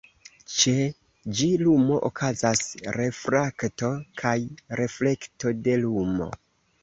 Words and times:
Ĉe 0.51 0.71
ĝi 1.39 1.49
lumo 1.63 1.97
okazas 2.07 2.63
refrakto 2.97 3.91
kaj 4.23 4.33
reflekto 4.81 5.53
de 5.69 5.77
lumo. 5.85 6.31